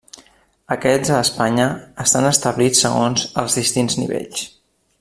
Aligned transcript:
Aquests 0.75 1.11
a 1.17 1.19
Espanya 1.25 1.67
estan 2.05 2.29
establits 2.31 2.81
segons 2.87 3.27
els 3.43 3.59
distints 3.61 3.99
nivells. 4.05 4.43